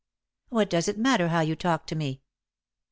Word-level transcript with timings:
"What 0.49 0.67
does 0.67 0.87
it 0.87 0.97
matter 0.97 1.27
how 1.27 1.41
you 1.41 1.55
talked 1.55 1.87
to 1.89 1.95
me 1.95 2.23